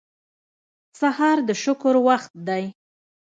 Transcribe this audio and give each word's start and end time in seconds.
سهار 0.99 1.37
د 1.47 1.49
شکر 1.63 1.95
وخت 2.07 2.31
دی. 2.47 2.63